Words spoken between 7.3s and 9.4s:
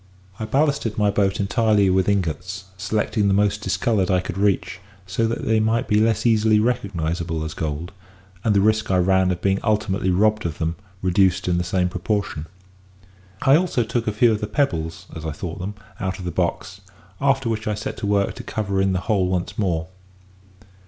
as gold, and the risk I ran